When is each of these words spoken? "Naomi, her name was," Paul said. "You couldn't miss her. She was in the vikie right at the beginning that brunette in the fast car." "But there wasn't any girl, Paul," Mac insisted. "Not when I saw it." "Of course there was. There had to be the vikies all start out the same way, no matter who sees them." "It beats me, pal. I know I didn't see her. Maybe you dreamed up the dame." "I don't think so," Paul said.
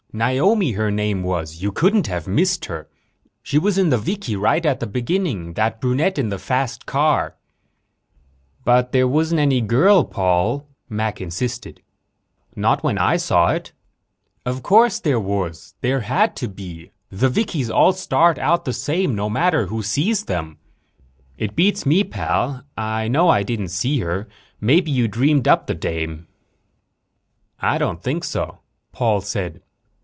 "Naomi, 0.13 0.73
her 0.73 0.91
name 0.91 1.23
was," 1.23 1.51
Paul 1.51 1.53
said. 1.55 1.63
"You 1.63 1.71
couldn't 1.71 2.27
miss 2.27 2.59
her. 2.67 2.89
She 3.41 3.57
was 3.57 3.77
in 3.77 3.91
the 3.91 3.97
vikie 3.97 4.35
right 4.37 4.65
at 4.65 4.81
the 4.81 4.85
beginning 4.85 5.53
that 5.53 5.79
brunette 5.79 6.19
in 6.19 6.27
the 6.27 6.37
fast 6.37 6.85
car." 6.85 7.37
"But 8.65 8.91
there 8.91 9.07
wasn't 9.07 9.39
any 9.39 9.61
girl, 9.61 10.03
Paul," 10.03 10.67
Mac 10.89 11.21
insisted. 11.21 11.81
"Not 12.57 12.83
when 12.83 12.97
I 12.97 13.15
saw 13.15 13.51
it." 13.51 13.71
"Of 14.45 14.63
course 14.63 14.99
there 14.99 15.17
was. 15.17 15.75
There 15.79 16.01
had 16.01 16.35
to 16.35 16.49
be 16.49 16.91
the 17.09 17.29
vikies 17.29 17.73
all 17.73 17.93
start 17.93 18.37
out 18.37 18.65
the 18.65 18.73
same 18.73 19.11
way, 19.11 19.15
no 19.15 19.29
matter 19.29 19.67
who 19.67 19.81
sees 19.81 20.25
them." 20.25 20.57
"It 21.37 21.55
beats 21.55 21.85
me, 21.85 22.03
pal. 22.03 22.65
I 22.77 23.07
know 23.07 23.29
I 23.29 23.43
didn't 23.43 23.69
see 23.69 23.99
her. 23.99 24.27
Maybe 24.59 24.91
you 24.91 25.07
dreamed 25.07 25.47
up 25.47 25.67
the 25.67 25.73
dame." 25.73 26.27
"I 27.61 27.77
don't 27.77 28.03
think 28.03 28.25
so," 28.25 28.59
Paul 28.91 29.21
said. 29.21 29.61